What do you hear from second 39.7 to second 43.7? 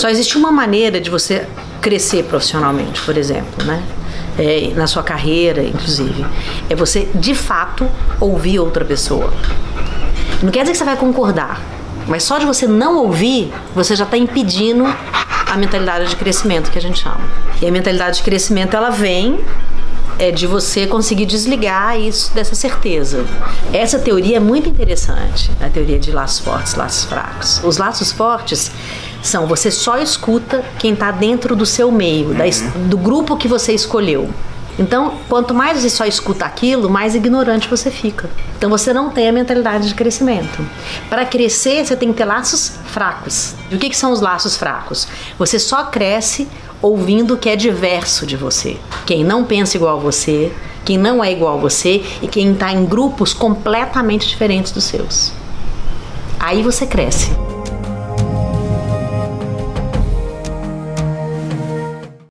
de crescimento. Para crescer, você tem que ter laços fracos.